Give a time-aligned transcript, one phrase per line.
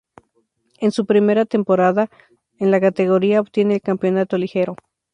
[0.79, 2.09] En su primera temporada
[2.57, 4.75] en la categoría obtiene el campeonato liguero.